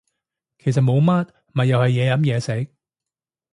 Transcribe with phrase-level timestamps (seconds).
[0.57, 2.73] 其實冇乜咪又係嘢飲嘢食